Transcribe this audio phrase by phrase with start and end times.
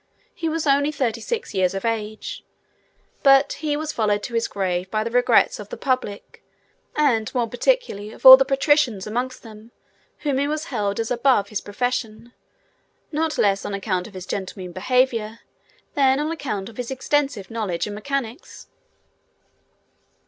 [0.33, 2.43] He was only thirty six years of age,
[3.21, 6.43] but he was followed to his grave by the regrets of the public,
[6.95, 9.69] and more particularly of all the patricians amongst whom
[10.23, 12.33] he was held as above his profession,
[13.11, 15.41] not less on account of his gentlemanly behaviour
[15.93, 18.69] than on account of his extensive knowledge in mechanics.